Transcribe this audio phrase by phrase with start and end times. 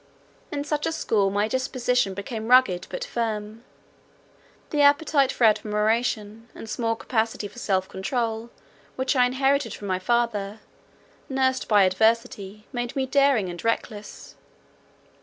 [0.51, 3.63] In such a school my disposition became rugged, but firm.
[4.71, 8.49] The appetite for admiration and small capacity for self controul
[8.95, 10.59] which I inherited from my father,
[11.29, 14.33] nursed by adversity, made me daring and reckless.